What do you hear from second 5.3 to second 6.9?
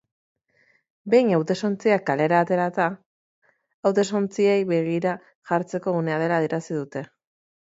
jartzeko unea dela adierazi